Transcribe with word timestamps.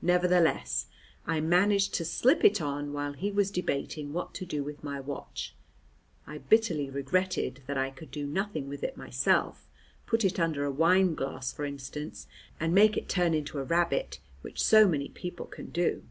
Nevertheless 0.00 0.86
I 1.26 1.40
managed 1.40 1.92
to 1.94 2.04
slip 2.04 2.44
it 2.44 2.60
on 2.60 2.92
while 2.92 3.14
he 3.14 3.32
was 3.32 3.50
debating 3.50 4.12
what 4.12 4.32
to 4.34 4.46
do 4.46 4.62
with 4.62 4.84
my 4.84 5.00
watch. 5.00 5.56
I 6.24 6.38
bitterly 6.38 6.88
regretted 6.88 7.62
that 7.66 7.76
I 7.76 7.90
could 7.90 8.12
do 8.12 8.28
nothing 8.28 8.68
with 8.68 8.84
it 8.84 8.96
myself, 8.96 9.66
put 10.06 10.24
it 10.24 10.38
under 10.38 10.62
a 10.64 10.70
wine 10.70 11.16
glass, 11.16 11.52
for 11.52 11.64
instance, 11.64 12.28
and 12.60 12.76
make 12.76 12.96
it 12.96 13.08
turn 13.08 13.34
into 13.34 13.58
a 13.58 13.64
rabbit, 13.64 14.20
which 14.40 14.62
so 14.62 14.86
many 14.86 15.08
people 15.08 15.46
can 15.46 15.70
do. 15.70 16.04